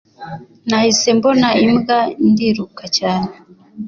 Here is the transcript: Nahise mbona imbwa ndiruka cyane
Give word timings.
Nahise 0.69 1.09
mbona 1.17 1.49
imbwa 1.65 1.99
ndiruka 2.29 2.83
cyane 2.97 3.31